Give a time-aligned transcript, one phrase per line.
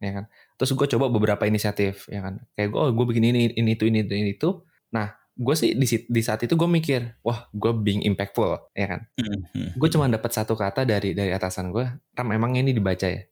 [0.00, 0.24] ya kan.
[0.56, 2.42] Terus gue coba beberapa inisiatif, ya kan.
[2.56, 4.50] Kayak gue, oh, gue bikin ini, ini itu, ini itu, ini itu.
[4.92, 9.00] Nah, gue sih di, di saat itu gue mikir, wah, gue being impactful, ya kan.
[9.20, 9.76] Mm-hmm.
[9.76, 11.84] Gue cuma dapat satu kata dari dari atasan gue,
[12.16, 13.24] ram emang ini dibaca ya.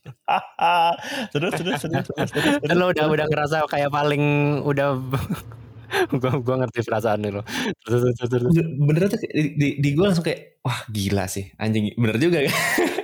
[1.32, 2.30] terus terus terus terus
[2.64, 4.24] terus lo udah udah ngerasa kayak paling
[4.64, 4.96] udah
[6.22, 7.42] gua gua ngerti perasaan lo
[7.84, 8.48] terus terus terus
[8.80, 12.54] bener tuh di, di, di gue langsung kayak wah gila sih anjing bener juga kan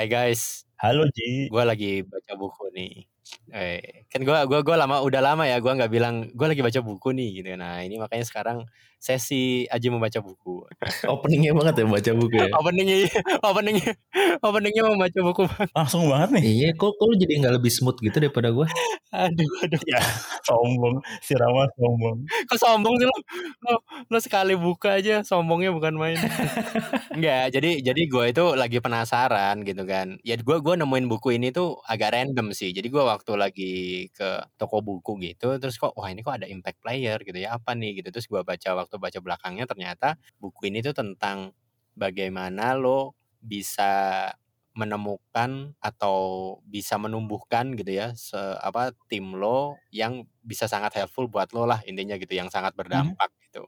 [0.00, 0.64] Hai guys.
[0.80, 1.52] Halo Ji.
[1.52, 3.04] Gue lagi baca buku nih.
[3.52, 6.80] Eh, kan gue gua gua lama udah lama ya gue nggak bilang gue lagi baca
[6.80, 7.52] buku nih gitu.
[7.60, 8.64] Nah ini makanya sekarang
[9.00, 10.68] sesi Aji membaca buku.
[11.12, 12.48] Openingnya banget ya baca buku ya.
[12.60, 12.96] openingnya,
[13.48, 13.92] openingnya,
[14.44, 15.42] openingnya membaca buku.
[15.72, 16.42] Langsung banget nih.
[16.44, 18.68] Iya, kok kok lu jadi nggak lebih smooth gitu daripada gue?
[19.10, 19.80] aduh, aduh.
[19.88, 19.98] Ya,
[20.44, 21.00] sombong.
[21.24, 22.28] Si Rama sombong.
[22.46, 23.16] Kok sombong sih lo?
[23.64, 23.72] Lo,
[24.06, 26.20] lo sekali buka aja sombongnya bukan main.
[27.16, 30.20] Enggak, jadi jadi gue itu lagi penasaran gitu kan.
[30.22, 32.70] Ya gue gue nemuin buku ini tuh agak random sih.
[32.76, 33.72] Jadi gue waktu lagi
[34.12, 37.72] ke toko buku gitu, terus kok wah ini kok ada impact player gitu ya apa
[37.74, 38.12] nih gitu.
[38.14, 41.54] Terus gue baca waktu waktu baca belakangnya ternyata buku ini tuh tentang
[41.94, 44.26] bagaimana lo bisa
[44.74, 51.54] menemukan atau bisa menumbuhkan gitu ya se, apa tim lo yang bisa sangat helpful buat
[51.54, 52.78] lo lah intinya gitu yang sangat mhm.
[52.82, 53.42] berdampak hmm.
[53.46, 53.62] gitu.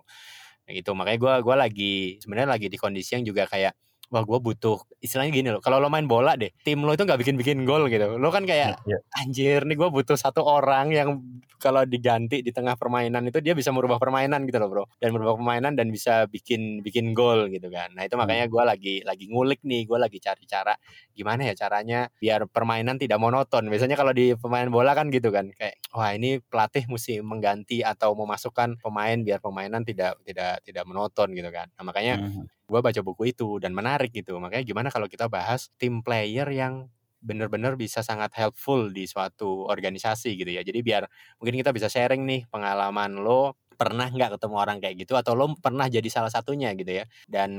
[0.63, 3.75] Nah, gitu makanya gue gua lagi sebenarnya lagi di kondisi yang juga kayak
[4.13, 7.17] wah gue butuh istilahnya gini loh kalau lo main bola deh tim lo itu nggak
[7.17, 8.21] bikin bikin gol gitu.
[8.21, 9.21] Lo kan kayak yeah, yeah.
[9.25, 11.09] anjir nih gue butuh satu orang yang
[11.57, 14.85] kalau diganti di tengah permainan itu dia bisa merubah permainan gitu loh bro.
[15.01, 17.89] Dan merubah permainan dan bisa bikin bikin gol gitu kan.
[17.97, 18.53] Nah itu makanya hmm.
[18.53, 20.77] gue lagi lagi ngulik nih gue lagi cari cara
[21.17, 23.73] gimana ya caranya biar permainan tidak monoton.
[23.73, 28.13] Biasanya kalau di pemain bola kan gitu kan kayak wah ini pelatih mesti mengganti atau
[28.13, 31.73] memasukkan pemain biar permainan tidak tidak tidak monoton gitu kan.
[31.81, 34.41] Nah makanya hmm gue baca buku itu dan menarik gitu.
[34.41, 36.89] Makanya gimana kalau kita bahas tim player yang
[37.23, 40.65] benar-benar bisa sangat helpful di suatu organisasi gitu ya.
[40.65, 41.07] Jadi biar
[41.39, 45.59] mungkin kita bisa sharing nih pengalaman lo pernah nggak ketemu orang kayak gitu atau lo
[45.59, 47.05] pernah jadi salah satunya gitu ya?
[47.29, 47.51] Dan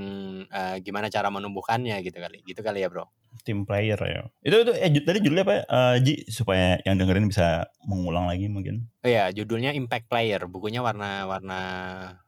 [0.51, 3.07] uh, gimana cara menumbuhkannya gitu kali gitu kali ya bro.
[3.47, 4.21] Tim player ya.
[4.43, 8.91] Itu itu eh, tadi judulnya apa uh, Ji supaya yang dengerin bisa mengulang lagi mungkin.
[9.01, 10.43] Oh ya judulnya impact player.
[10.45, 11.59] Bukunya warna warna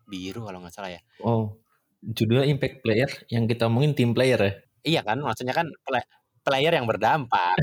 [0.08, 1.02] biru kalau nggak salah ya.
[1.22, 1.65] Oh
[2.06, 4.54] judulnya impact player yang kita omongin tim player ya?
[4.86, 6.06] Iya kan maksudnya kan play,
[6.46, 7.58] player yang berdampak.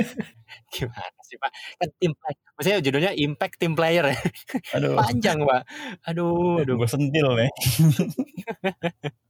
[0.74, 1.50] Gimana sih pak?
[1.76, 4.16] Kan tim player maksudnya judulnya impact tim player ya?
[4.80, 4.96] Aduh.
[4.96, 5.62] panjang pak.
[6.08, 6.74] Aduh aduh.
[6.80, 7.50] gue sentil nih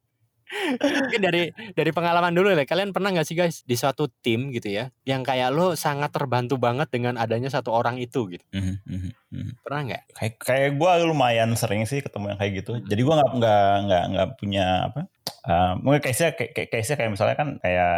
[0.80, 1.42] Mungkin dari
[1.74, 5.26] dari pengalaman dulu ya, kalian pernah nggak sih guys di suatu tim gitu ya, yang
[5.26, 8.44] kayak lo sangat terbantu banget dengan adanya satu orang itu gitu.
[8.54, 9.48] Mm -hmm.
[9.60, 10.02] Pernah nggak?
[10.14, 12.72] Kayak kayak gue lumayan sering sih ketemu yang kayak gitu.
[12.86, 15.00] Jadi gue nggak nggak nggak nggak punya apa?
[15.44, 17.96] Uh, mungkin case-nya kayak case kayak misalnya kan kayak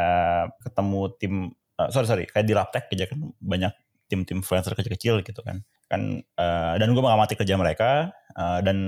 [0.66, 1.34] ketemu tim
[1.78, 3.72] uh, sorry sorry kayak di Laptek aja kan banyak
[4.06, 8.78] tim-tim freelancer kecil-kecil gitu kan kan uh, dan gue mengamati kerja mereka uh, dan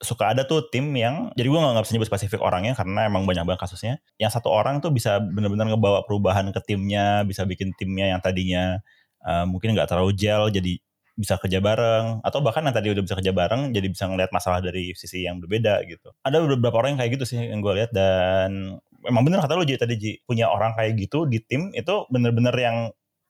[0.00, 3.44] suka ada tuh tim yang jadi gue nggak bisa nyebut spesifik orangnya karena emang banyak
[3.44, 3.94] banget kasusnya.
[4.16, 8.80] Yang satu orang tuh bisa benar-benar ngebawa perubahan ke timnya bisa bikin timnya yang tadinya
[9.24, 10.80] uh, mungkin nggak terlalu gel jadi
[11.20, 14.64] bisa kerja bareng atau bahkan yang tadi udah bisa kerja bareng jadi bisa ngeliat masalah
[14.64, 16.16] dari sisi yang berbeda gitu.
[16.24, 19.68] Ada beberapa orang yang kayak gitu sih yang gue lihat dan emang bener kata lu
[19.68, 22.76] Ji tadi punya orang kayak gitu di tim itu bener-bener yang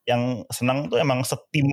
[0.08, 1.68] yang senang tuh emang setim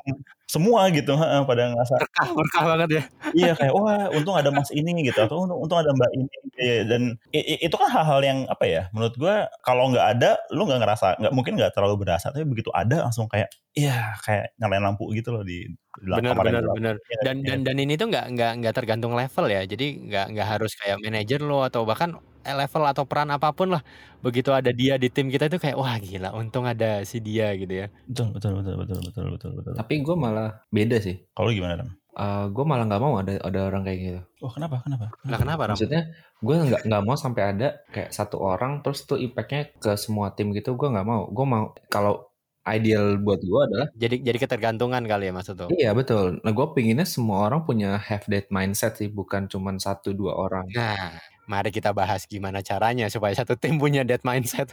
[0.47, 1.11] semua gitu
[1.43, 3.03] pada ngerasa berkah berkah banget ya.
[3.35, 6.87] Iya kayak wah untung ada mas ini gitu atau untung, untung ada mbak ini ya,
[6.87, 11.19] dan itu kan hal-hal yang apa ya menurut gue kalau nggak ada lu nggak ngerasa
[11.19, 15.35] nggak mungkin nggak terlalu berasa tapi begitu ada langsung kayak iya kayak nyalain lampu gitu
[15.35, 15.67] loh di
[15.99, 16.95] benar benar benar.
[16.95, 17.51] Ya, dan ya.
[17.51, 21.03] dan dan ini tuh nggak nggak nggak tergantung level ya jadi nggak nggak harus kayak
[21.03, 22.15] manajer lo atau bahkan
[22.55, 23.83] level atau peran apa pun lah
[24.23, 27.73] begitu ada dia di tim kita itu kayak wah gila untung ada si dia gitu
[27.73, 31.83] ya betul betul betul betul betul betul betul tapi gue malah beda sih kalau gimana
[31.83, 34.21] dong uh, eh, gue malah nggak mau ada ada orang kayak gitu.
[34.41, 35.13] Oh kenapa kenapa?
[35.23, 35.61] Nah, kenapa?
[35.69, 35.77] Ram?
[35.77, 36.01] Maksudnya
[36.41, 40.49] gue nggak nggak mau sampai ada kayak satu orang terus tuh impactnya ke semua tim
[40.51, 40.73] gitu.
[40.73, 41.29] Gue nggak mau.
[41.29, 42.27] Gue mau kalau
[42.67, 45.69] ideal buat gue adalah jadi jadi ketergantungan kali ya maksud tuh.
[45.71, 46.43] Iya betul.
[46.43, 50.67] Nah gue pinginnya semua orang punya have that mindset sih, bukan cuma satu dua orang.
[50.75, 51.15] Nah
[51.47, 54.67] Mari kita bahas gimana caranya supaya satu tim punya dead mindset.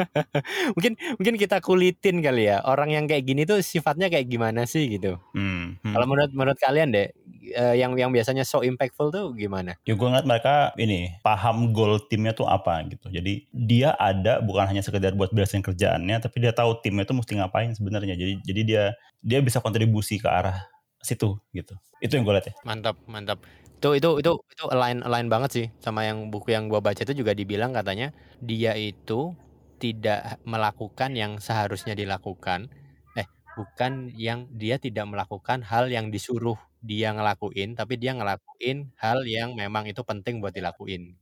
[0.74, 4.90] mungkin mungkin kita kulitin kali ya orang yang kayak gini tuh sifatnya kayak gimana sih
[4.90, 5.22] gitu.
[5.32, 5.94] Hmm, hmm.
[5.94, 7.08] Kalau menurut menurut kalian deh,
[7.54, 9.78] uh, yang yang biasanya so impactful tuh gimana?
[9.86, 13.06] Ya gue ngeliat mereka ini paham goal timnya tuh apa gitu.
[13.06, 17.38] Jadi dia ada bukan hanya sekedar buat beresin kerjaannya, tapi dia tahu timnya tuh mesti
[17.38, 18.18] ngapain sebenarnya.
[18.18, 18.84] Jadi jadi dia
[19.22, 20.66] dia bisa kontribusi ke arah
[21.00, 21.74] situ gitu.
[22.00, 22.54] Itu yang gue lihat ya.
[22.64, 23.40] Mantap mantap.
[23.80, 27.16] Itu itu itu itu align align banget sih sama yang buku yang gua baca itu
[27.16, 28.12] juga dibilang katanya
[28.44, 29.32] dia itu
[29.80, 32.68] tidak melakukan yang seharusnya dilakukan.
[33.16, 33.24] Eh,
[33.56, 39.56] bukan yang dia tidak melakukan hal yang disuruh dia ngelakuin, tapi dia ngelakuin hal yang
[39.56, 41.16] memang itu penting buat dilakuin.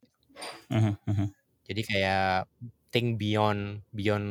[0.70, 1.26] Mhm, mhm.
[1.70, 2.50] Jadi kayak
[2.90, 4.28] think beyond beyond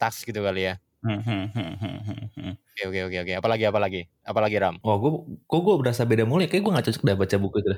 [0.00, 0.74] task gitu kali ya.
[1.00, 1.94] Mhm, mhm,
[2.36, 2.52] mhm.
[2.76, 3.32] Oke oke oke oke.
[3.40, 4.00] Apalagi apalagi?
[4.20, 4.76] Apalagi Ram?
[4.84, 5.10] Wah, gue
[5.48, 6.44] kok gue berasa beda mulai.
[6.44, 7.72] Kayak gue gak cocok dah baca buku itu.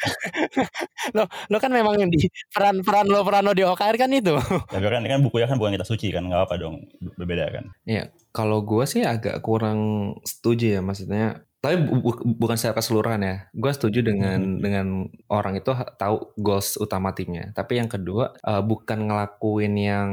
[1.16, 4.32] lo lo kan memang di peran peran lo peran lo di OKR kan itu.
[4.72, 6.88] Tapi kan kan bukunya kan bukan kita suci kan, nggak apa dong,
[7.20, 7.64] berbeda kan.
[7.84, 12.10] Iya, kalau gue sih agak kurang setuju ya, maksudnya tapi bu bu
[12.42, 13.36] bukan secara keseluruhan ya.
[13.54, 14.58] Gue setuju dengan hmm.
[14.58, 14.86] dengan
[15.30, 17.54] orang itu tahu goals utama timnya.
[17.54, 20.08] Tapi yang kedua uh, bukan ngelakuin yang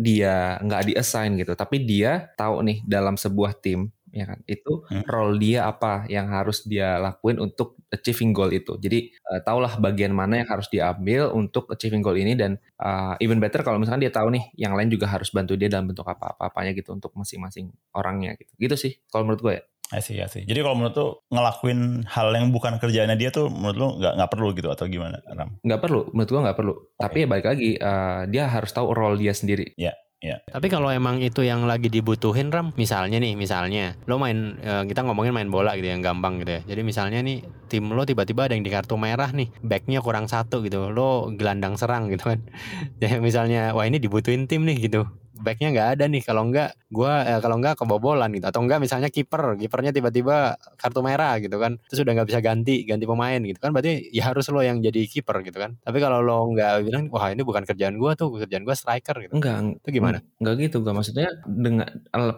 [0.00, 4.40] dia nggak diassign gitu, tapi dia tahu nih dalam sebuah tim ya kan?
[4.48, 5.06] Itu hmm.
[5.06, 8.74] role dia apa yang harus dia lakuin untuk achieving goal itu.
[8.80, 13.38] Jadi uh, tahulah bagian mana yang harus diambil untuk achieving goal ini dan uh, even
[13.38, 16.34] better kalau misalkan dia tahu nih yang lain juga harus bantu dia dalam bentuk apa
[16.36, 18.52] apa apanya gitu untuk masing-masing orangnya gitu.
[18.58, 19.62] Gitu sih kalau menurut gue ya
[19.98, 20.46] sih, sih.
[20.46, 24.30] Jadi kalau menurut tuh ngelakuin hal yang bukan kerjaannya dia tuh menurut lu nggak nggak
[24.30, 25.58] perlu gitu atau gimana, Ram?
[25.66, 26.74] Nggak perlu, menurut gua nggak perlu.
[26.78, 27.02] Okay.
[27.02, 29.74] Tapi ya balik lagi, uh, dia harus tahu role dia sendiri.
[29.74, 29.90] Ya,
[30.20, 30.36] Ya.
[30.52, 35.00] Tapi kalau emang itu yang lagi dibutuhin Ram, misalnya nih, misalnya lo main eh, kita
[35.00, 36.62] ngomongin main bola gitu yang gampang gitu ya.
[36.68, 37.40] Jadi misalnya nih
[37.72, 41.80] tim lo tiba-tiba ada yang di kartu merah nih, backnya kurang satu gitu, lo gelandang
[41.80, 42.44] serang gitu kan.
[43.00, 45.08] Ya misalnya wah ini dibutuhin tim nih gitu
[45.40, 46.22] backnya nggak ada nih.
[46.22, 48.46] Kalau nggak gue eh, kalau nggak kebobolan gitu.
[48.46, 51.76] Atau enggak misalnya kiper kipernya tiba-tiba kartu merah gitu kan.
[51.88, 53.70] Terus udah nggak bisa ganti ganti pemain gitu kan.
[53.74, 55.76] Berarti ya harus lo yang jadi kiper gitu kan.
[55.80, 59.32] Tapi kalau lo nggak bilang wah ini bukan kerjaan gue tuh kerjaan gue striker gitu.
[59.36, 60.18] Enggak itu gimana?
[60.40, 60.76] enggak gitu.
[60.80, 61.88] Gue maksudnya dengan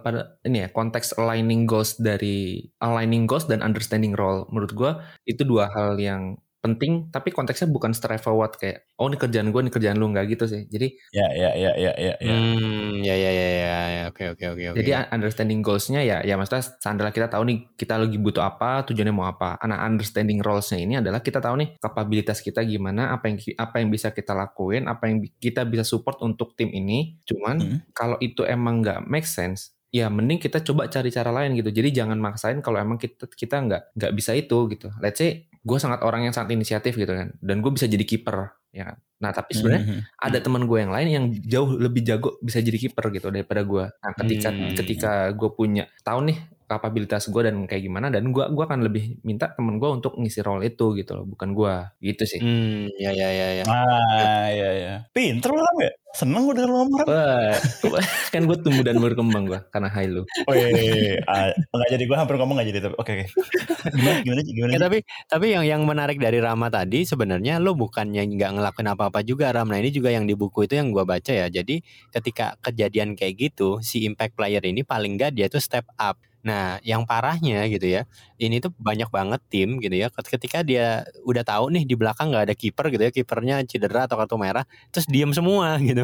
[0.03, 4.49] pada ini ya konteks aligning goals dari aligning goals dan understanding role.
[4.51, 4.91] Menurut gue
[5.31, 9.73] itu dua hal yang penting tapi konteksnya bukan straightforward kayak oh ini kerjaan gue ini
[9.75, 10.07] kerjaan lu.
[10.15, 10.71] Nggak gitu sih.
[10.71, 12.33] Jadi ya ya ya ya ya ya.
[12.33, 13.47] Hmm, ya ya ya
[13.91, 17.99] ya oke oke oke jadi understanding goalsnya ya ya maksudnya seandainya kita tahu nih kita
[17.99, 19.59] lagi butuh apa tujuannya mau apa.
[19.59, 23.91] Anak understanding roles-nya ini adalah kita tahu nih kapabilitas kita gimana apa yang apa yang
[23.91, 27.19] bisa kita lakuin apa yang kita bisa support untuk tim ini.
[27.27, 27.79] Cuman hmm.
[27.91, 31.69] kalau itu emang nggak make sense ya mending kita coba cari cara lain gitu.
[31.69, 34.89] Jadi jangan maksain kalau emang kita kita nggak nggak bisa itu gitu.
[35.05, 38.51] Let's say gue sangat orang yang sangat inisiatif gitu kan dan gue bisa jadi kiper
[38.75, 40.03] ya kan nah tapi sebenarnya mm -hmm.
[40.19, 43.85] ada teman gue yang lain yang jauh lebih jago bisa jadi kiper gitu daripada gue
[43.87, 44.75] nah ketika mm -hmm.
[44.83, 46.39] ketika gue punya tahu nih
[46.73, 50.41] kapabilitas gue dan kayak gimana dan gue gua akan lebih minta temen gue untuk ngisi
[50.41, 52.41] role itu gitu loh bukan gue gitu sih.
[52.41, 53.65] Hmm ya ya ya ya.
[53.69, 54.95] Ah ya ya.
[55.13, 55.93] Pinter lah ya?
[56.13, 57.09] Seneng gue denger ngomong
[58.33, 60.29] kan gue tumbuh dan berkembang gue karena high lu.
[60.45, 61.15] Oh iya, iya, iya.
[61.25, 63.27] Ah, nggak jadi gue hampir ngomong nggak jadi tapi oke oke.
[63.97, 68.29] Gimana gimana gimana ya, tapi tapi yang yang menarik dari Rama tadi sebenarnya lo bukannya
[68.29, 69.73] nggak ngelakuin apa-apa juga Ram.
[69.73, 71.49] Nah ini juga yang di buku itu yang gue baca ya.
[71.49, 71.81] Jadi
[72.13, 76.83] ketika kejadian kayak gitu si impact player ini paling nggak dia tuh step up Nah,
[76.83, 78.03] yang parahnya gitu ya,
[78.43, 82.51] ini tuh banyak banget tim gitu ya, ketika dia udah tahu nih di belakang nggak
[82.51, 86.03] ada kiper gitu ya, kipernya cedera atau kartu merah, terus diem semua gitu.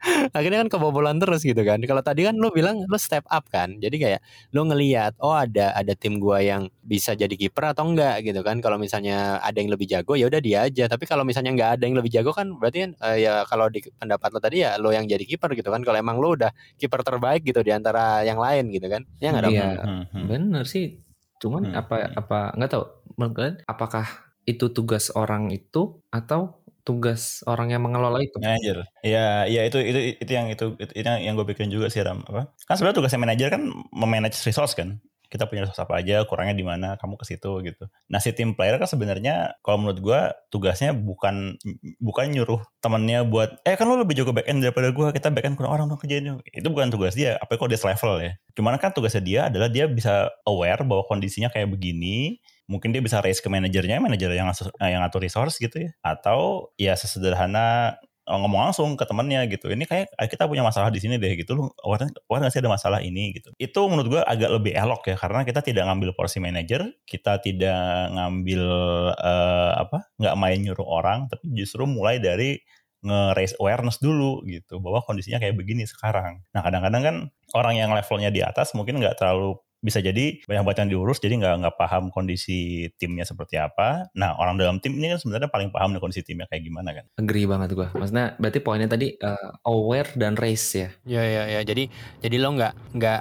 [0.36, 1.80] akhirnya kan kebobolan terus gitu kan.
[1.84, 3.76] Kalau tadi kan lo bilang lo step up kan.
[3.78, 4.20] Jadi kayak
[4.56, 8.64] lo ngeliat oh ada ada tim gua yang bisa jadi kiper atau enggak gitu kan.
[8.64, 10.88] Kalau misalnya ada yang lebih jago ya udah dia aja.
[10.88, 13.84] Tapi kalau misalnya nggak ada yang lebih jago kan berarti kan uh, ya kalau di
[13.96, 15.84] pendapat lo tadi ya lo yang jadi kiper gitu kan.
[15.84, 19.04] Kalau emang lo udah kiper terbaik gitu di antara yang lain gitu kan.
[19.20, 20.24] Ya nggak ada iya, hmm, hmm.
[20.26, 20.96] bener sih.
[21.40, 21.80] Cuman hmm.
[21.80, 22.84] apa apa nggak tahu.
[23.68, 28.36] Apakah itu tugas orang itu atau tugas orang yang mengelola itu.
[28.40, 28.84] Manager.
[29.04, 32.24] Iya, iya itu itu itu yang itu itu, itu yang gue pikirin juga sih Ram
[32.26, 32.52] apa?
[32.64, 34.98] Kan sebenarnya tugasnya manajer kan memanage resource kan.
[35.30, 37.86] Kita punya resource apa aja, kurangnya di mana, kamu ke situ gitu.
[38.10, 40.20] Nah, si tim player kan sebenarnya kalau menurut gue
[40.50, 41.54] tugasnya bukan
[42.02, 45.46] bukan nyuruh temennya buat eh kan lo lebih jago back end daripada gue, kita back
[45.46, 46.66] end kurang orang dong kerjain itu.
[46.66, 48.32] bukan tugas dia, apa kok dia level ya.
[48.58, 53.18] Cuman kan tugasnya dia adalah dia bisa aware bahwa kondisinya kayak begini, mungkin dia bisa
[53.18, 55.90] raise ke manajernya, manajer yang eh, yang atur resource gitu ya.
[56.06, 59.66] Atau ya sesederhana eh, ngomong langsung ke temannya gitu.
[59.74, 61.58] Ini kayak kita punya masalah di sini deh gitu.
[61.58, 63.50] Lu aware nggak sih ada masalah ini gitu.
[63.58, 68.14] Itu menurut gue agak lebih elok ya karena kita tidak ngambil porsi manajer, kita tidak
[68.14, 68.62] ngambil
[69.18, 72.62] uh, apa, nggak main nyuruh orang, tapi justru mulai dari
[73.00, 76.44] nge-raise awareness dulu gitu bahwa kondisinya kayak begini sekarang.
[76.52, 77.16] Nah kadang-kadang kan
[77.56, 81.40] orang yang levelnya di atas mungkin nggak terlalu bisa jadi banyak banget yang diurus jadi
[81.40, 84.12] nggak nggak paham kondisi timnya seperti apa.
[84.12, 87.04] Nah orang dalam tim ini kan sebenarnya paling paham nih kondisi timnya kayak gimana kan.
[87.16, 87.88] Agree banget gua.
[87.96, 90.88] Maksudnya berarti poinnya tadi uh, aware dan race ya.
[91.08, 91.60] Ya ya ya.
[91.64, 91.88] Jadi
[92.20, 93.18] jadi lo nggak nggak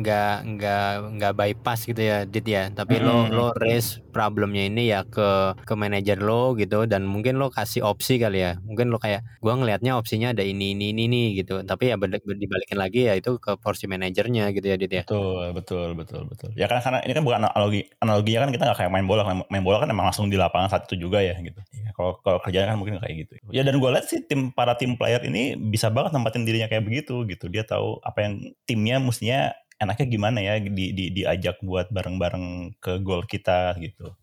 [0.00, 0.88] nggak nggak
[1.20, 2.72] nggak bypass gitu ya Dit ya.
[2.72, 3.32] Tapi mm -hmm.
[3.32, 7.84] lo lo raise problemnya ini ya ke ke manajer lo gitu dan mungkin lo kasih
[7.84, 11.62] opsi kali ya mungkin lo kayak gua ngelihatnya opsinya ada ini ini ini nih gitu
[11.62, 15.88] tapi ya dibalikin lagi ya itu ke porsi manajernya gitu ya Dit ya betul betul
[15.98, 16.54] betul betul.
[16.54, 19.22] Ya kan karena ini kan bukan analogi analoginya kan kita nggak kayak main bola.
[19.26, 21.58] Main bola kan emang langsung di lapangan saat itu juga ya gitu.
[21.74, 23.34] Ya, kalau kalau kerjaan kan mungkin kayak gitu.
[23.50, 26.86] Ya dan gue lihat sih tim para tim player ini bisa banget nempatin dirinya kayak
[26.86, 27.50] begitu gitu.
[27.50, 29.50] Dia tahu apa yang timnya mestinya
[29.82, 34.14] enaknya gimana ya di, di diajak buat bareng-bareng ke gol kita gitu.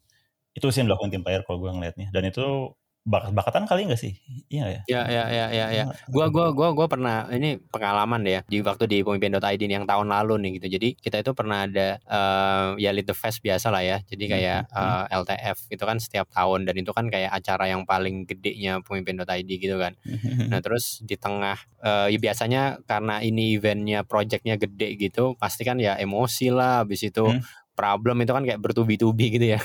[0.55, 2.71] Itu sih yang dilakukan tim player kalau gue ngelihatnya dan itu
[3.05, 4.17] bakat-bakatan kali nggak sih?
[4.49, 4.81] Iya ya.
[4.89, 5.85] Ya ya ya ya ya.
[6.09, 10.09] Gua gua gua gua pernah ini pengalaman deh ya di waktu di pemimpin.id yang tahun
[10.09, 10.67] lalu nih gitu.
[10.73, 13.97] Jadi kita itu pernah ada uh, ya lead the fest biasa lah ya.
[14.09, 17.85] Jadi kayak uh, eh, LTF itu kan setiap tahun dan itu kan kayak acara yang
[17.85, 19.93] paling gedenya pemimpin.id gitu kan.
[20.45, 25.81] Nah, terus di tengah uh, ya biasanya karena ini eventnya projectnya gede gitu, pasti kan
[25.81, 29.59] ya emosi lah habis itu hmm problem itu kan kayak bertubi-tubi gitu ya.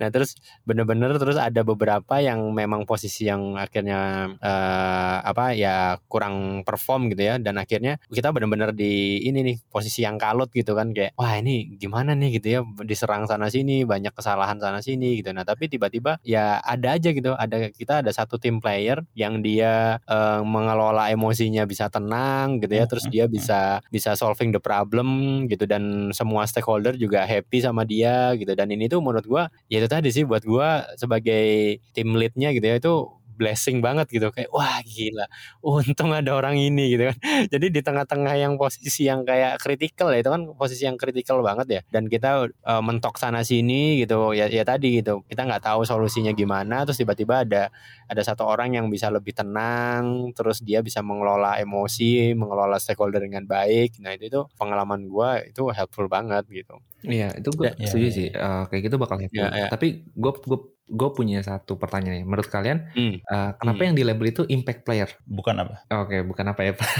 [0.00, 6.64] nah terus bener-bener terus ada beberapa yang memang posisi yang akhirnya uh, apa ya kurang
[6.64, 7.34] perform gitu ya.
[7.36, 10.90] Dan akhirnya kita bener-bener di ini nih posisi yang kalut gitu kan.
[10.96, 12.40] Kayak wah ini gimana nih?
[12.40, 12.60] gitu ya.
[12.86, 15.34] Diserang sana sini banyak kesalahan sana sini gitu.
[15.34, 17.34] Nah tapi tiba-tiba ya ada aja gitu.
[17.34, 22.84] Ada kita ada satu tim player yang dia uh, mengelola emosinya bisa tenang gitu ya.
[22.86, 25.66] Terus dia bisa bisa solving the problem gitu.
[25.66, 28.54] Dan semua stakeholder juga juga happy sama dia gitu.
[28.54, 32.66] Dan ini tuh menurut gua ya itu tadi sih buat gua sebagai tim leadnya gitu
[32.70, 32.94] ya itu
[33.38, 35.30] blessing banget gitu kayak wah gila
[35.62, 37.16] untung ada orang ini gitu kan
[37.54, 41.66] jadi di tengah-tengah yang posisi yang kayak kritikal ya itu kan posisi yang kritikal banget
[41.70, 45.86] ya dan kita uh, mentok sana sini gitu ya ya tadi gitu kita nggak tahu
[45.86, 47.70] solusinya gimana terus tiba-tiba ada
[48.10, 53.46] ada satu orang yang bisa lebih tenang terus dia bisa mengelola emosi mengelola stakeholder dengan
[53.46, 56.76] baik nah itu itu pengalaman gua itu helpful banget gitu
[57.06, 58.28] Iya, itu gue ya, setuju ya, sih.
[58.34, 59.38] Uh, kayak gitu bakal helpful.
[59.38, 59.68] Ya, ya.
[59.70, 62.24] Tapi gue gue gue punya satu pertanyaan nih.
[62.24, 63.14] Menurut kalian, hmm.
[63.28, 63.86] uh, kenapa hmm.
[63.92, 65.08] yang di label itu impact player?
[65.28, 65.84] Bukan apa?
[65.92, 66.90] Oke, okay, bukan apa ya Pak?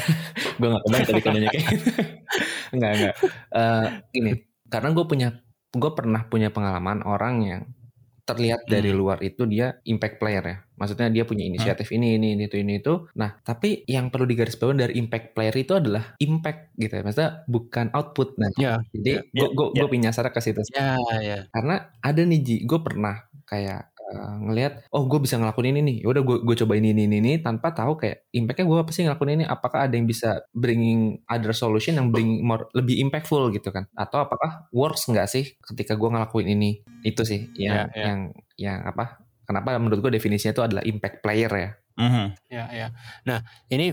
[0.61, 1.67] gue gak kebayang tadi kalian kayak
[2.75, 3.15] enggak, enggak.
[3.49, 4.33] Uh, gini,
[4.69, 5.29] karena gue punya,
[5.73, 7.63] gue pernah punya pengalaman orang yang
[8.29, 8.99] terlihat dari hmm.
[9.01, 10.57] luar itu dia impact player ya.
[10.77, 11.97] Maksudnya dia punya inisiatif hmm.
[11.97, 13.09] ini, ini, ini, itu, ini, itu.
[13.17, 17.03] Nah, tapi yang perlu digarisbawahi dari impact player itu adalah impact gitu ya.
[17.03, 18.37] Maksudnya bukan output.
[18.37, 20.61] Nah, ya, jadi gue ya, gue punya syarat ke situ.
[20.77, 21.39] Ya, ya.
[21.49, 25.97] Karena ada nih Ji, gue pernah kayak uh, ngelihat oh gue bisa ngelakuin ini nih.
[26.05, 29.03] Ya udah gue gue coba ini ini ini tanpa tahu kayak impactnya gue apa sih
[29.09, 29.45] ngelakuin ini?
[29.49, 33.89] Apakah ada yang bisa bringing other solution yang bring more lebih impactful gitu kan?
[33.97, 36.85] Atau apakah works nggak sih ketika gue ngelakuin ini?
[37.01, 38.07] Itu sih yang yeah, yeah.
[38.07, 38.19] yang
[38.59, 41.71] yang apa kenapa menurut gue definisinya itu adalah impact player ya.
[41.99, 42.27] Mm-hmm.
[42.53, 42.89] ya ya.
[43.27, 43.41] Nah
[43.73, 43.91] ini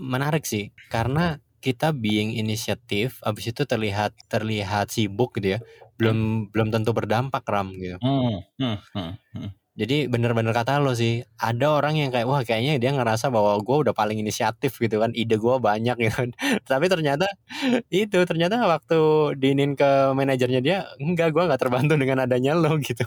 [0.00, 5.60] menarik sih karena kita being inisiatif abis itu terlihat terlihat sibuk gitu ya
[6.00, 6.44] belum hmm.
[6.56, 8.00] belum tentu berdampak ram gitu.
[8.00, 8.40] Hmm.
[8.56, 8.76] Hmm.
[8.96, 9.12] Hmm.
[9.36, 9.50] Hmm.
[9.78, 13.76] Jadi bener-bener kata lo sih, ada orang yang kayak wah kayaknya dia ngerasa bahwa gue
[13.86, 16.16] udah paling inisiatif gitu kan, ide gue banyak gitu.
[16.26, 16.30] Kan.
[16.64, 17.28] Tapi ternyata
[17.92, 18.98] itu ternyata waktu
[19.40, 23.04] diinin ke manajernya dia, enggak gue nggak terbantu dengan adanya lo gitu.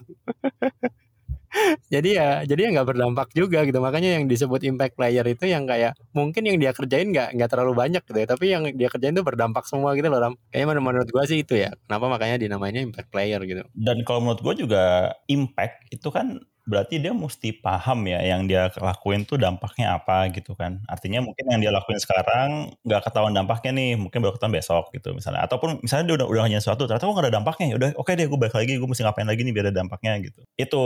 [1.93, 5.69] Jadi ya jadi ya nggak berdampak juga gitu makanya yang disebut impact player itu yang
[5.69, 9.13] kayak mungkin yang dia kerjain nggak nggak terlalu banyak gitu ya tapi yang dia kerjain
[9.13, 12.37] itu berdampak semua gitu loh Ram kayaknya menurut, menurut gue sih itu ya kenapa makanya
[12.41, 17.59] dinamainya impact player gitu dan kalau menurut gue juga impact itu kan berarti dia mesti
[17.59, 20.79] paham ya yang dia lakuin tuh dampaknya apa gitu kan.
[20.87, 25.11] Artinya mungkin yang dia lakuin sekarang nggak ketahuan dampaknya nih, mungkin baru ketahuan besok gitu
[25.11, 25.43] misalnya.
[25.43, 28.07] Ataupun misalnya dia udah udah hanya sesuatu, ternyata kok gak ada dampaknya ya udah oke
[28.07, 30.41] okay deh gue balik lagi, gue mesti ngapain lagi nih biar ada dampaknya gitu.
[30.55, 30.81] Itu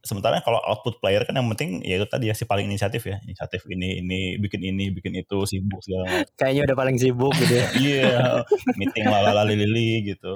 [0.00, 3.20] sementara kalau output player kan yang penting ya itu tadi ya si paling inisiatif ya.
[3.24, 6.32] Inisiatif ini ini bikin ini bikin itu sibuk segala macam.
[6.40, 7.66] Kayaknya udah paling sibuk gitu ya.
[7.80, 8.30] Iya yeah,
[8.76, 10.32] meeting lalala lili gitu.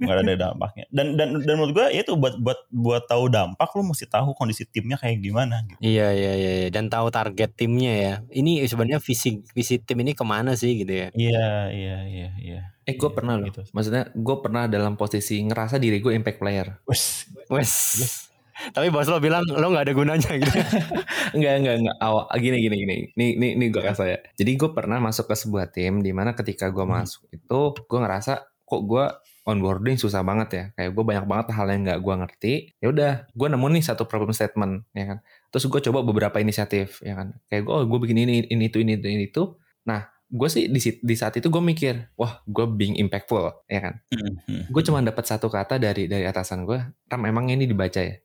[0.00, 0.84] Nggak ada dampaknya.
[0.92, 4.36] Dan dan dan menurut gue ya itu buat buat buat tahu dampak lo mesti tahu
[4.36, 5.80] kondisi timnya kayak gimana gitu.
[5.80, 6.68] iya iya iya, iya.
[6.68, 8.14] dan tahu target timnya ya.
[8.28, 11.08] Ini sebenarnya visi visi tim ini ke mana sih gitu ya?
[11.16, 12.60] Iya iya iya iya.
[12.88, 13.68] Eh gue pernah loh, gitu.
[13.76, 16.80] maksudnya gue pernah dalam posisi ngerasa diri gue impact player.
[16.88, 17.72] Wes, wes
[18.74, 20.58] tapi bos lo bilang lo nggak ada gunanya gitu.
[21.36, 21.96] enggak enggak enggak.
[22.02, 22.96] Awal gini gini gini.
[23.14, 24.18] Ini ini ini gue kasih ya.
[24.34, 26.94] Jadi gue pernah masuk ke sebuah tim di mana ketika gue hmm.
[26.98, 28.32] masuk itu gue ngerasa
[28.68, 29.04] kok gue
[29.48, 30.64] onboarding susah banget ya.
[30.76, 32.54] Kayak gue banyak banget hal yang nggak gue ngerti.
[32.84, 35.18] Ya udah, gue nemu nih satu problem statement ya kan.
[35.48, 37.32] Terus gue coba beberapa inisiatif ya kan.
[37.48, 39.56] Kayak gue, oh, gue bikin ini, ini itu, ini itu, ini itu.
[39.88, 43.94] Nah, gue sih di, di saat itu gue mikir, wah gue being impactful ya kan.
[44.12, 44.68] Mm-hmm.
[44.68, 48.16] Gue cuma dapat satu kata dari dari atasan gue, ram emang ini dibaca ya.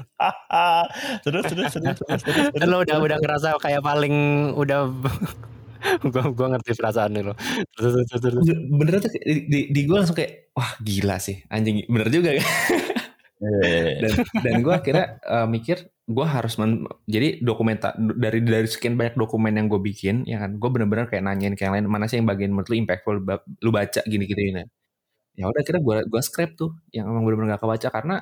[1.24, 2.50] terus terus terus terus terus.
[2.50, 2.66] terus.
[2.66, 4.14] Lo udah udah ngerasa kayak paling
[4.56, 4.88] udah
[6.12, 7.34] gua gua ngerti perasaan lo.
[7.76, 8.44] Terus terus terus.
[8.50, 12.36] Bener tuh di, di, di gue langsung kayak wah gila sih anjing bener juga
[13.40, 14.04] ya.
[14.04, 14.12] dan
[14.44, 19.56] dan gue akhirnya uh, mikir gue harus men, jadi dokumenta dari dari sekian banyak dokumen
[19.56, 22.28] yang gue bikin ya kan gue bener-bener kayak nanyain ke yang lain mana sih yang
[22.28, 23.16] bagian menurut lu impactful
[23.62, 24.66] lu baca gini gitu ini
[25.38, 28.16] ya udah akhirnya gue gue scrap tuh yang emang bener-bener gak kebaca karena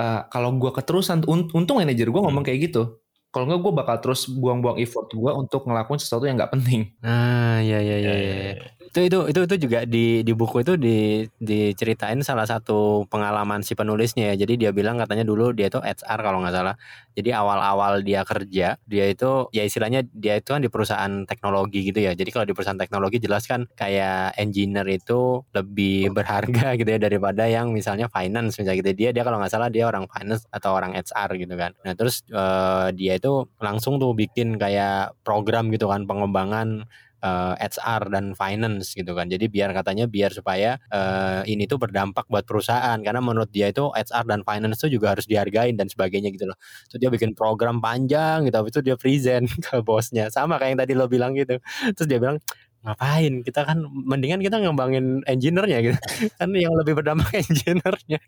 [0.00, 3.03] uh, kalau gue keterusan untung manajer gue ngomong kayak gitu
[3.34, 6.94] kalau enggak gue bakal terus buang-buang effort gue untuk ngelakuin sesuatu yang nggak penting.
[7.02, 8.12] Ah, iya iya iya.
[8.14, 8.54] Ya, ya.
[8.94, 13.74] Itu itu itu itu juga di di buku itu di diceritain salah satu pengalaman si
[13.74, 14.46] penulisnya ya.
[14.46, 16.78] Jadi dia bilang katanya dulu dia itu HR kalau nggak salah.
[17.18, 22.06] Jadi awal-awal dia kerja, dia itu ya istilahnya dia itu kan di perusahaan teknologi gitu
[22.06, 22.14] ya.
[22.14, 27.50] Jadi kalau di perusahaan teknologi jelas kan kayak engineer itu lebih berharga gitu ya daripada
[27.50, 28.94] yang misalnya finance misalnya gitu.
[28.94, 31.74] Dia dia kalau nggak salah dia orang finance atau orang HR gitu kan.
[31.82, 33.23] Nah terus uh, dia itu
[33.60, 36.88] langsung tuh bikin kayak program gitu kan pengembangan
[37.24, 39.32] uh, eh, HR dan finance gitu kan.
[39.32, 43.88] Jadi biar katanya biar supaya uh, ini tuh berdampak buat perusahaan karena menurut dia itu
[43.90, 46.58] HR dan finance tuh juga harus dihargain dan sebagainya gitu loh.
[46.92, 50.28] Terus dia bikin program panjang gitu, itu dia present ke bosnya.
[50.28, 51.56] Sama kayak yang tadi lo bilang gitu.
[51.96, 52.38] Terus dia bilang
[52.84, 55.98] ngapain kita kan mendingan kita ngembangin engineer-nya gitu
[56.38, 58.20] kan yang lebih berdampak engineer-nya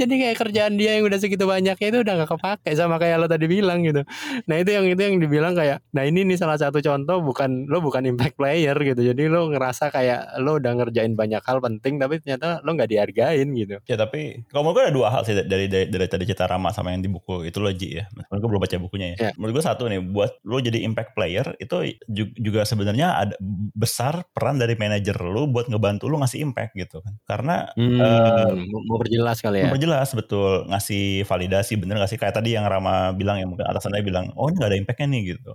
[0.00, 3.26] jadi kayak kerjaan dia yang udah segitu banyaknya itu udah gak kepake sama kayak lo
[3.30, 4.02] tadi bilang gitu.
[4.50, 7.78] Nah itu yang itu yang dibilang kayak nah ini nih salah satu contoh bukan lo
[7.84, 9.00] bukan impact player gitu.
[9.14, 13.48] Jadi lo ngerasa kayak lo udah ngerjain banyak hal penting tapi ternyata lo nggak dihargain
[13.54, 13.76] gitu.
[13.86, 16.74] Ya tapi kalau menurut gue ada dua hal sih dari dari, dari tadi cerita Rama
[16.74, 18.04] sama yang di buku itu logi ya.
[18.14, 19.30] Menurut gue belum baca bukunya ya, ya.
[19.38, 21.94] menurut gue satu nih buat lo jadi impact player itu
[22.40, 23.34] juga sebenarnya ada
[23.74, 27.14] besar peran dari manajer lo buat ngebantu lo ngasih impact gitu kan.
[27.24, 28.52] Karena hmm, uh,
[28.90, 30.68] mau perjelas kali ya memperjelas betul.
[30.68, 32.18] Ngasih validasi bener gak sih?
[32.20, 35.22] Kayak tadi yang Rama bilang yang mungkin atasannya bilang oh ini gak ada impactnya nih
[35.36, 35.52] gitu.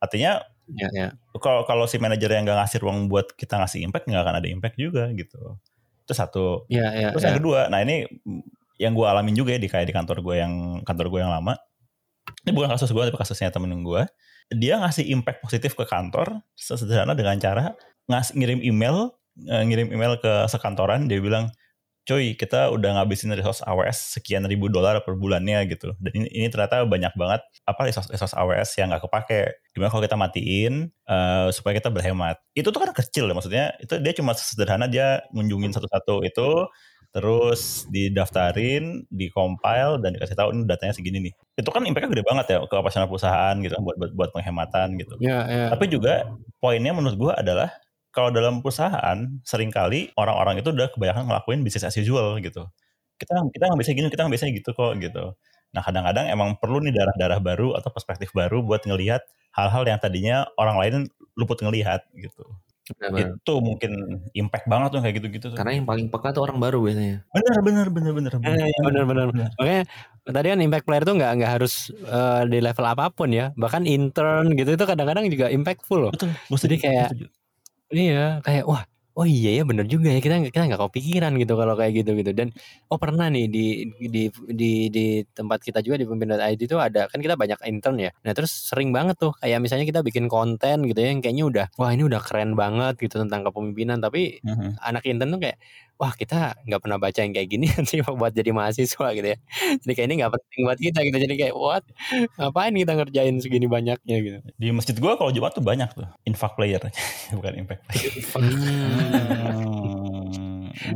[0.00, 0.40] Artinya
[0.72, 1.08] ya, ya.
[1.38, 4.48] kalau kalau si manajer yang gak ngasih ruang buat kita ngasih impact nggak akan ada
[4.48, 5.60] impact juga gitu.
[6.08, 6.64] Itu satu.
[6.72, 7.32] Ya, ya, terus ya.
[7.32, 8.08] yang kedua nah ini
[8.80, 11.54] yang gue alamin juga ya di kayak di kantor gue yang kantor gue yang lama.
[12.46, 14.04] Ini bukan kasus gue tapi kasusnya temen gue
[14.50, 17.78] dia ngasih impact positif ke kantor sesederhana dengan cara
[18.10, 19.14] ngas ngirim email
[19.46, 21.06] eh, ngirim email ke sekantoran.
[21.06, 21.54] Dia bilang
[22.08, 26.46] cuy kita udah ngabisin resource AWS sekian ribu dolar per bulannya gitu dan ini, ini
[26.48, 30.74] ternyata banyak banget apa resource resource AWS yang nggak kepake gimana kalau kita matiin
[31.06, 35.22] uh, supaya kita berhemat itu tuh kan kecil ya maksudnya itu dia cuma sederhana dia
[35.30, 36.66] ngunjungin satu-satu itu
[37.10, 41.34] terus didaftarin, dikompile dan dikasih tahu ini datanya segini nih.
[41.58, 45.18] Itu kan impactnya gede banget ya ke operasional perusahaan gitu buat buat, buat penghematan gitu.
[45.18, 45.68] Yeah, yeah.
[45.74, 46.30] Tapi juga
[46.62, 47.74] poinnya menurut gua adalah
[48.10, 52.66] kalau dalam perusahaan sering kali orang-orang itu udah kebanyakan ngelakuin bisnis as usual gitu.
[53.20, 55.24] Kita kita nggak bisa gini, kita nggak bisa gitu kok gitu.
[55.70, 59.22] Nah kadang-kadang emang perlu nih darah-darah baru atau perspektif baru buat ngelihat
[59.54, 60.94] hal-hal yang tadinya orang lain
[61.38, 62.42] luput ngelihat gitu.
[62.98, 63.38] Benar.
[63.38, 63.92] Itu mungkin
[64.34, 65.46] impact banget tuh kayak gitu-gitu.
[65.54, 67.22] Karena yang paling peka tuh orang baru biasanya.
[67.30, 68.32] Bener bener bener bener.
[68.42, 69.26] Bener eh, bener bener.
[69.30, 69.48] bener.
[69.62, 69.76] Oke,
[70.26, 73.54] tadi kan impact player tuh nggak nggak harus uh, di level apa pun ya.
[73.54, 76.10] Bahkan intern gitu itu kadang-kadang juga impactful loh.
[76.10, 76.34] Betul.
[76.50, 77.08] Jadi kayak
[77.90, 78.82] Iya, kayak wah,
[79.18, 82.30] oh iya ya bener juga ya kita kita nggak kepikiran gitu kalau kayak gitu gitu
[82.30, 82.48] dan
[82.86, 83.64] oh pernah nih di
[83.98, 88.10] di di di tempat kita juga di pemimpin.id itu ada kan kita banyak intern ya.
[88.22, 91.66] Nah terus sering banget tuh kayak misalnya kita bikin konten gitu ya yang kayaknya udah
[91.76, 94.70] wah ini udah keren banget gitu tentang kepemimpinan tapi uh -huh.
[94.86, 95.58] anak intern tuh kayak
[96.00, 99.38] wah kita nggak pernah baca yang kayak gini sih buat jadi mahasiswa gitu ya.
[99.84, 101.16] Jadi kayak ini nggak penting buat kita gitu.
[101.20, 101.84] Jadi kayak what
[102.40, 104.38] ngapain kita ngerjain segini banyaknya gitu.
[104.56, 106.80] Di masjid gua kalau Jumat tuh banyak tuh infak player
[107.36, 108.12] bukan impact player.
[108.40, 110.00] Hmm.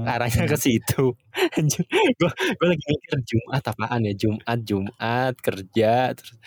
[0.08, 1.12] Arahnya ke situ.
[1.54, 6.38] gue gue lagi mikir Jumat apaan ya Jumat Jumat kerja terus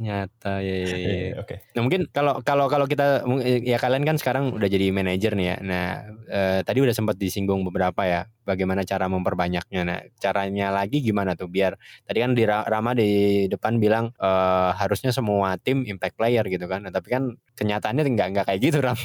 [0.00, 0.86] Ternyata ya ya.
[0.96, 1.04] ya.
[1.44, 1.60] Oke.
[1.60, 1.76] Okay.
[1.76, 3.20] Nah mungkin kalau kalau kalau kita
[3.60, 5.56] ya kalian kan sekarang udah jadi manajer nih ya.
[5.60, 5.86] Nah
[6.24, 9.80] eh, tadi udah sempat disinggung beberapa ya bagaimana cara memperbanyaknya.
[9.84, 11.76] Nah caranya lagi gimana tuh biar
[12.08, 16.88] tadi kan di Rama di depan bilang eh, harusnya semua tim impact player gitu kan.
[16.88, 18.96] Nah, tapi kan kenyataannya nggak nggak kayak gitu Ram.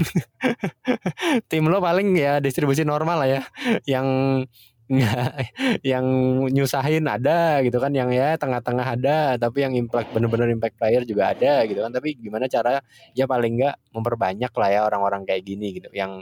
[1.51, 3.41] tim lo paling ya distribusi normal lah ya.
[3.83, 4.07] Yang
[4.85, 5.33] nggak
[5.91, 6.05] yang
[6.53, 11.33] nyusahin ada gitu kan yang ya tengah-tengah ada tapi yang impact bener-bener impact player juga
[11.33, 12.85] ada gitu kan tapi gimana cara
[13.17, 16.21] ya paling nggak memperbanyak lah ya orang-orang kayak gini gitu yang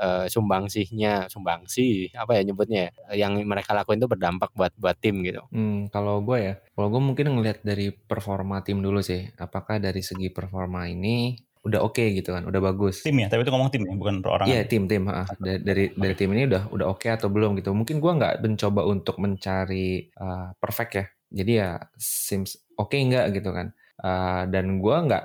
[0.00, 5.20] uh, sumbangsihnya sumbangsi apa ya nyebutnya ya, yang mereka lakuin itu berdampak buat buat tim
[5.20, 5.44] gitu.
[5.52, 9.28] Hmm, kalau gue ya, kalau gue mungkin ngelihat dari performa tim dulu sih.
[9.36, 13.04] Apakah dari segi performa ini udah oke okay gitu kan, udah bagus.
[13.04, 14.46] Tim ya, tapi itu ngomong tim ya, bukan per orang.
[14.48, 15.04] Iya tim tim.
[15.08, 15.28] Ah.
[15.36, 15.98] Dari dari, okay.
[16.00, 17.76] dari tim ini udah udah oke okay atau belum gitu.
[17.76, 21.04] Mungkin gua nggak mencoba untuk mencari uh, perfect ya.
[21.30, 21.70] Jadi ya
[22.00, 23.76] seems oke okay nggak gitu kan.
[24.00, 25.24] Uh, dan gua nggak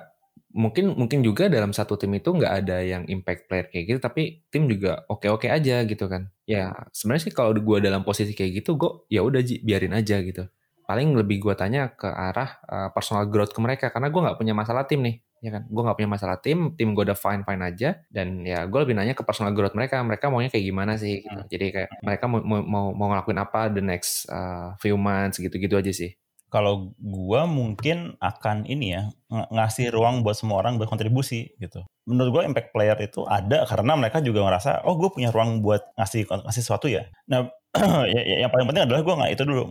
[0.56, 4.40] mungkin mungkin juga dalam satu tim itu nggak ada yang impact player kayak gitu tapi
[4.48, 8.64] tim juga oke oke aja gitu kan ya sebenarnya sih kalau gue dalam posisi kayak
[8.64, 10.48] gitu gue ya udah biarin aja gitu
[10.88, 14.56] paling lebih gue tanya ke arah uh, personal growth ke mereka karena gue nggak punya
[14.56, 15.64] masalah tim nih ya kan?
[15.70, 16.42] Gue nggak punya masalah.
[16.42, 17.90] Tim tim gue udah fine fine aja.
[18.10, 20.02] Dan ya gue lebih nanya ke personal growth mereka.
[20.02, 21.40] Mereka maunya kayak gimana sih gitu.
[21.42, 21.50] Hmm.
[21.50, 25.76] jadi kayak mereka mau mau mau ngelakuin apa the next uh, few months gitu gitu
[25.76, 26.14] aja sih
[26.56, 31.84] kalau gua mungkin akan ini ya ng ngasih ruang buat semua orang berkontribusi gitu.
[32.08, 35.84] Menurut gua impact player itu ada karena mereka juga ngerasa oh gue punya ruang buat
[36.00, 37.12] ngasih ngasih sesuatu ya.
[37.28, 37.52] Nah
[38.16, 39.64] ya, ya, yang paling penting adalah gue nggak itu dulu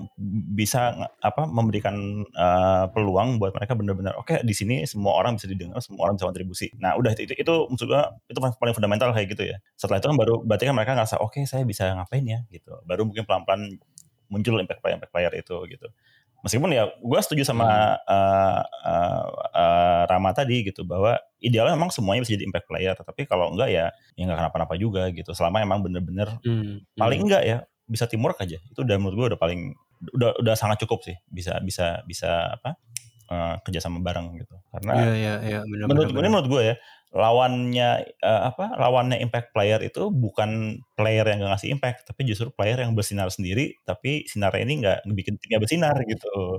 [0.53, 0.92] bisa
[1.25, 5.81] apa memberikan uh, peluang buat mereka benar-benar oke okay, di sini semua orang bisa didengar
[5.81, 6.68] semua orang bisa kontribusi.
[6.77, 9.57] Nah udah itu itu, itu maksud gue itu paling fundamental kayak gitu ya.
[9.81, 12.44] Setelah itu kan baru berarti kan mereka ngerasa oke okay, saya bisa ngapain ya?
[12.53, 12.77] Gitu.
[12.85, 13.81] Baru mungkin pelan-pelan
[14.29, 15.88] muncul impact player impact player itu gitu
[16.44, 18.04] meskipun ya gue setuju sama hmm.
[18.04, 19.24] uh, uh,
[19.57, 23.72] uh, Rama tadi gitu bahwa idealnya memang semuanya bisa jadi impact player tapi kalau enggak
[23.72, 26.85] ya ya nggak kenapa-napa juga gitu selama emang bener-bener hmm.
[27.00, 27.26] paling hmm.
[27.33, 29.72] enggak ya bisa teamwork aja itu udah menurut gue udah paling
[30.12, 32.76] udah udah sangat cukup sih bisa bisa bisa apa
[33.33, 36.74] uh, kerja sama bareng gitu karena ya, ya, ya, bener, menurut gue menurut gue ya
[37.14, 42.50] lawannya uh, apa lawannya impact player itu bukan player yang gak ngasih impact tapi justru
[42.50, 46.59] player yang bersinar sendiri tapi sinarnya ini nggak bikin timnya bersinar gitu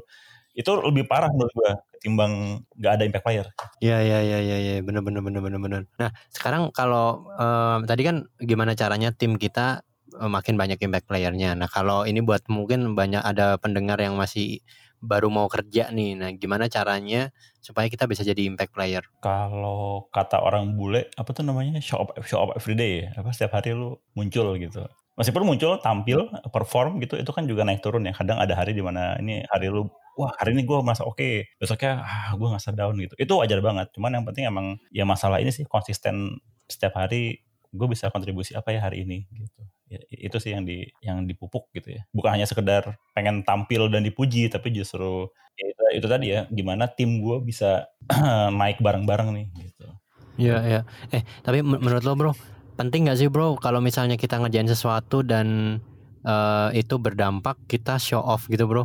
[0.55, 3.47] itu lebih parah menurut gua ketimbang nggak ada impact player.
[3.83, 4.75] Iya iya iya iya ya.
[4.79, 5.81] benar benar benar benar benar.
[5.99, 9.83] Nah sekarang kalau um, tadi kan gimana caranya tim kita
[10.15, 11.59] makin banyak impact playernya.
[11.59, 14.63] Nah kalau ini buat mungkin banyak ada pendengar yang masih
[15.01, 16.17] baru mau kerja nih.
[16.17, 19.03] Nah, gimana caranya supaya kita bisa jadi impact player?
[19.19, 21.77] Kalau kata orang bule, apa tuh namanya?
[21.81, 23.09] Show up, show up every day.
[23.13, 24.85] Apa setiap hari lu muncul gitu.
[25.15, 28.11] Meskipun muncul, tampil, perform gitu, itu kan juga naik turun ya.
[28.11, 29.87] Kadang ada hari di mana ini hari lu,
[30.19, 31.47] wah hari ini gue merasa oke, okay.
[31.55, 33.15] besoknya ah gue nggak down gitu.
[33.15, 33.95] Itu wajar banget.
[33.95, 36.35] Cuman yang penting emang ya masalah ini sih konsisten
[36.67, 39.61] setiap hari gue bisa kontribusi apa ya hari ini gitu
[40.09, 42.01] itu sih yang di yang dipupuk gitu ya.
[42.09, 46.89] Bukan hanya sekedar pengen tampil dan dipuji tapi justru ya itu, itu tadi ya gimana
[46.89, 47.87] tim gue bisa
[48.59, 49.87] naik bareng-bareng nih gitu.
[50.35, 50.81] Iya ya
[51.15, 52.31] eh tapi menurut lo bro
[52.75, 55.79] penting gak sih bro kalau misalnya kita ngerjain sesuatu dan
[56.27, 58.83] uh, itu berdampak kita show off gitu bro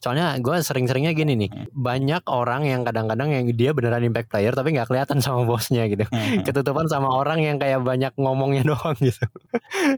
[0.00, 1.76] Soalnya gue sering-seringnya gini nih, hmm.
[1.76, 6.08] banyak orang yang kadang-kadang yang dia beneran impact player tapi nggak kelihatan sama bosnya gitu.
[6.08, 6.40] Hmm.
[6.40, 9.20] Ketutupan sama orang yang kayak banyak ngomongnya doang gitu.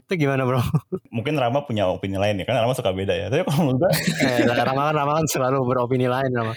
[0.03, 0.59] itu gimana bro?
[1.07, 3.31] Mungkin Rama punya opini lain ya, kan Rama suka beda ya.
[3.31, 3.91] Tapi kalau menurut gue,
[4.43, 6.53] eh, Rama kan Rama kan selalu beropini lain Rama.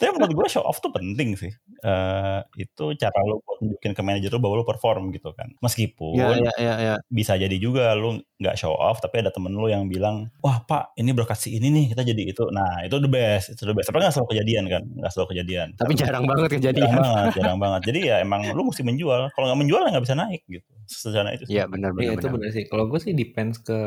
[0.00, 1.52] tapi menurut gue show off tuh penting sih.
[1.84, 5.52] Uh, itu cara lu buat nunjukin ke manajer lu bahwa lu perform gitu kan.
[5.60, 6.94] Meskipun ya, ya, ya, ya.
[7.12, 10.92] bisa jadi juga lu nggak show off tapi ada temen lu yang bilang, wah pak
[11.00, 12.44] ini berkat si ini nih kita jadi itu.
[12.52, 15.68] Nah itu the best itu the best tapi nggak selalu kejadian kan nggak selalu kejadian
[15.74, 19.20] tapi Karena jarang banget kejadian jarang banget jarang banget jadi ya emang lu mesti menjual
[19.32, 22.28] kalau nggak menjual ya nggak bisa naik gitu sederhana itu iya benar benar ya, itu
[22.30, 23.78] benar sih kalau gue sih depends ke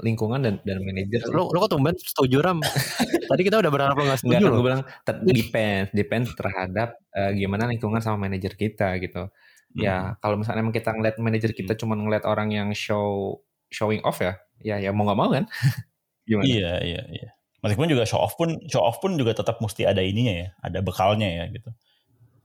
[0.00, 1.20] lingkungan dan dan manajer.
[1.28, 2.58] Lo lo kok tumben setuju ram?
[3.30, 4.48] Tadi kita udah berharap lo nggak setuju.
[4.48, 4.82] gue bilang
[5.28, 9.28] depends, depends terhadap uh, gimana lingkungan sama manajer kita gitu.
[9.76, 9.84] Ya, hmm.
[9.84, 11.80] Ya kalau misalnya emang kita ngeliat manajer kita hmm.
[11.84, 13.38] cuma ngeliat orang yang show
[13.70, 15.46] showing off ya, ya ya mau nggak mau kan?
[16.30, 16.46] gimana?
[16.46, 17.28] Iya iya iya.
[17.60, 20.78] Meskipun juga show off pun show off pun juga tetap mesti ada ininya ya ada
[20.80, 21.70] bekalnya ya gitu.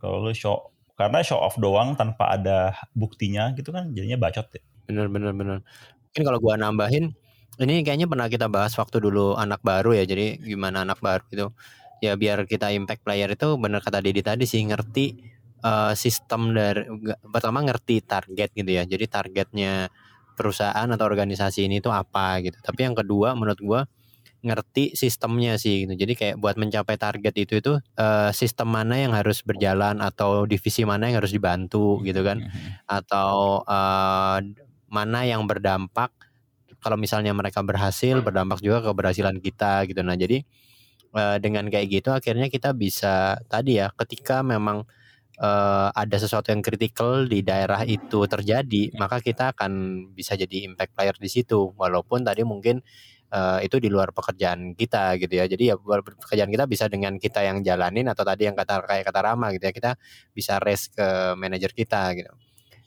[0.01, 4.61] Kalau lu show karena show off doang tanpa ada buktinya gitu kan jadinya bacot ya.
[4.89, 5.57] Bener bener bener.
[6.11, 7.15] Mungkin kalau gua nambahin
[7.55, 11.47] ini kayaknya pernah kita bahas waktu dulu anak baru ya jadi gimana anak baru itu.
[12.03, 15.15] Ya biar kita impact player itu bener kata Didi tadi sih ngerti
[15.63, 16.83] uh, sistem dari
[17.31, 18.83] pertama ngerti target gitu ya.
[18.83, 19.87] Jadi targetnya
[20.35, 23.81] perusahaan atau organisasi ini itu apa gitu tapi yang kedua menurut gua
[24.45, 25.97] ngerti sistemnya sih gitu.
[25.97, 30.85] Jadi kayak buat mencapai target itu itu uh, sistem mana yang harus berjalan atau divisi
[30.85, 32.45] mana yang harus dibantu gitu kan.
[32.45, 32.85] Mm-hmm.
[32.85, 34.37] Atau uh,
[34.85, 36.13] mana yang berdampak
[36.77, 40.05] kalau misalnya mereka berhasil berdampak juga ke keberhasilan kita gitu.
[40.05, 40.45] Nah, jadi
[41.17, 44.85] uh, dengan kayak gitu akhirnya kita bisa tadi ya ketika memang
[45.39, 49.71] uh, ada sesuatu yang kritikal di daerah itu terjadi, maka kita akan
[50.15, 51.73] bisa jadi impact player di situ.
[51.75, 52.79] Walaupun tadi mungkin
[53.31, 55.45] uh, itu di luar pekerjaan kita gitu ya.
[55.47, 59.19] Jadi ya pekerjaan kita bisa dengan kita yang jalanin atau tadi yang kata kayak kata
[59.23, 59.73] Rama gitu ya.
[59.75, 59.91] Kita
[60.31, 62.31] bisa raise ke manajer kita gitu.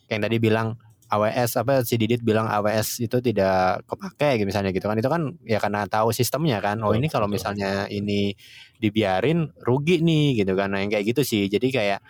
[0.08, 0.68] Kayak yang tadi bilang
[1.08, 5.22] AWS apa si Didit bilang AWS itu tidak kepake gitu misalnya gitu kan itu kan
[5.48, 8.36] ya karena tahu sistemnya kan oh ini kalau misalnya ini
[8.76, 12.00] dibiarin rugi nih gitu kan nah yang kayak gitu sih jadi kayak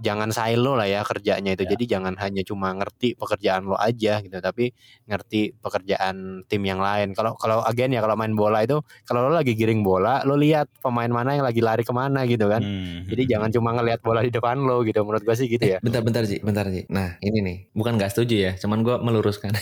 [0.00, 1.64] jangan silo lah ya kerjanya itu.
[1.66, 1.76] Ya.
[1.76, 4.72] Jadi jangan hanya cuma ngerti pekerjaan lo aja gitu, tapi
[5.04, 7.12] ngerti pekerjaan tim yang lain.
[7.12, 10.70] Kalau kalau agen ya kalau main bola itu kalau lo lagi giring bola, lo lihat
[10.80, 12.62] pemain mana yang lagi lari ke mana gitu kan.
[12.64, 13.04] Hmm.
[13.04, 15.04] Jadi jangan cuma ngelihat bola di depan lo gitu.
[15.04, 15.78] Menurut gua sih gitu ya.
[15.84, 16.88] Bentar-bentar sih, bentar sih.
[16.88, 19.52] Nah ini nih, bukan gak setuju ya, cuman gua meluruskan.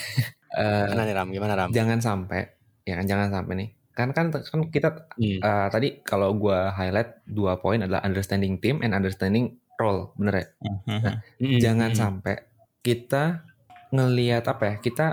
[0.54, 1.28] uh, Gimana nih Ram?
[1.32, 1.70] Gimana Ram?
[1.74, 2.46] Jangan sampai,
[2.86, 5.44] ya kan jangan sampai nih kan kan kan kita hmm.
[5.44, 10.46] uh, tadi kalau gua highlight dua poin adalah understanding team and understanding role bener ya
[10.60, 11.00] mm-hmm.
[11.00, 11.60] nah, mm-hmm.
[11.64, 12.34] jangan sampai
[12.84, 13.48] kita
[13.90, 15.06] ngelihat apa ya kita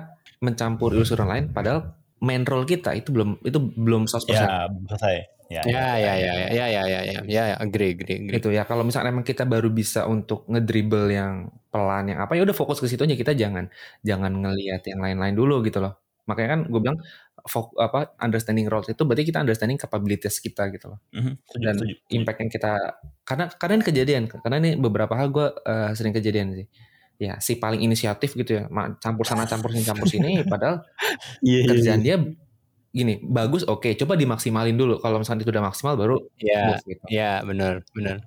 [0.44, 5.64] mencampur urusan lain padahal main role kita itu belum itu belum 100% ya selesai Ya
[5.64, 8.36] ya ya, ya, ya, ya, ya, ya, ya, ya, ya, ya, agree, agree, agree.
[8.36, 12.44] Itu ya, kalau misalnya emang kita baru bisa untuk ngedribble yang pelan, yang apa ya
[12.44, 13.72] udah fokus ke situ aja kita jangan,
[14.04, 16.04] jangan ngelihat yang lain-lain dulu gitu loh.
[16.28, 17.00] Makanya kan gue bilang
[17.48, 21.00] fok, apa understanding roles itu berarti kita understanding capabilities kita gitu loh.
[21.16, 21.34] Mm-hmm.
[21.64, 22.72] Dan setuju, impact yang kita
[23.24, 26.68] karena karena ini kejadian karena ini beberapa hal gue uh, sering kejadian sih.
[27.18, 28.64] Ya si paling inisiatif gitu ya
[29.02, 30.86] campur sana campur sini campur sini padahal
[31.42, 32.22] yeah, iya, kerjaan yeah.
[32.22, 32.38] dia
[32.94, 36.78] gini bagus oke okay, coba dimaksimalin dulu kalau misalnya itu udah maksimal baru ya yeah,
[36.86, 37.04] gitu.
[37.10, 38.22] ya yeah, benar benar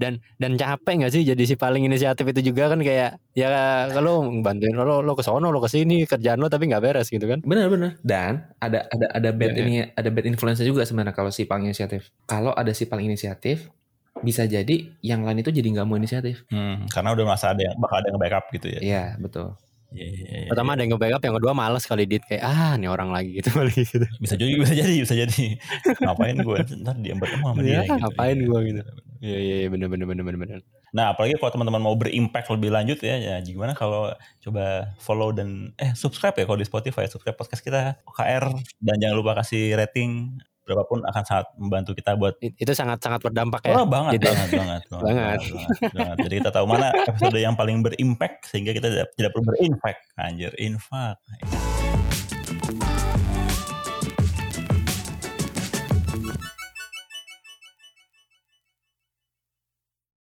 [0.00, 3.48] dan dan capek nggak sih jadi si paling inisiatif itu juga kan kayak ya
[3.92, 7.24] kalau bantuin lo lo ke sono lo ke sini kerjaan lo tapi nggak beres gitu
[7.24, 9.88] kan benar benar dan ada ada ada bad yeah, ini yeah.
[9.98, 13.68] ada bad influence juga sebenarnya kalau si paling inisiatif kalau ada si paling inisiatif
[14.20, 17.76] bisa jadi yang lain itu jadi nggak mau inisiatif hmm, karena udah masa ada yang
[17.80, 19.56] bakal ada yang backup gitu ya iya betul
[19.92, 22.88] Yeah, yeah, yeah, Pertama ada yang nge-backup, yang kedua males kali dit kayak ah ini
[22.88, 24.06] orang lagi gitu lagi gitu.
[24.24, 25.44] Bisa jadi, bisa jadi, bisa jadi.
[26.00, 27.72] ngapain gue ntar dia bertemu sama dia?
[27.72, 28.00] Ya, gitu.
[28.00, 28.82] Ngapain gue gitu.
[29.22, 30.58] Iya iya ya, bener bener bener bener.
[30.90, 34.10] Nah apalagi kalau teman-teman mau berimpact lebih lanjut ya, ya gimana kalau
[34.42, 38.50] coba follow dan eh subscribe ya kalau di Spotify subscribe podcast kita OKR
[38.82, 43.62] dan jangan lupa kasih rating berapapun akan sangat membantu kita buat itu sangat sangat berdampak
[43.66, 43.78] ya.
[43.78, 47.78] Oh banget, banget, banget, banget, banget, banget, banget, Jadi kita tahu mana episode yang paling
[47.82, 50.02] berimpact sehingga kita tidak, tidak perlu berimpact.
[50.18, 51.18] Anjir, infak.